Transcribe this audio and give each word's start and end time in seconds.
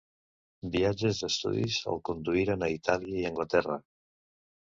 Viatges 0.75 1.19
d'estudis 1.23 1.77
el 1.93 2.01
conduïren 2.09 2.67
a 2.67 2.71
Itàlia 2.79 3.19
i 3.21 3.27
Anglaterra. 3.33 3.77